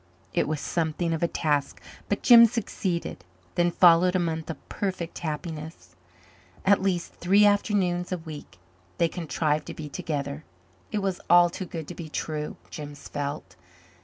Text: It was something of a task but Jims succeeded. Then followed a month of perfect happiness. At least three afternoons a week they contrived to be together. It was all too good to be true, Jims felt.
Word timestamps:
It 0.33 0.47
was 0.47 0.59
something 0.59 1.13
of 1.13 1.21
a 1.21 1.27
task 1.27 1.79
but 2.09 2.23
Jims 2.23 2.51
succeeded. 2.51 3.23
Then 3.53 3.69
followed 3.69 4.15
a 4.15 4.19
month 4.19 4.49
of 4.49 4.67
perfect 4.67 5.19
happiness. 5.19 5.95
At 6.65 6.81
least 6.81 7.13
three 7.13 7.45
afternoons 7.45 8.11
a 8.11 8.17
week 8.17 8.57
they 8.97 9.07
contrived 9.07 9.67
to 9.67 9.75
be 9.75 9.89
together. 9.89 10.43
It 10.91 11.03
was 11.03 11.21
all 11.29 11.51
too 11.51 11.65
good 11.67 11.87
to 11.87 11.93
be 11.93 12.09
true, 12.09 12.57
Jims 12.71 13.09
felt. 13.09 13.55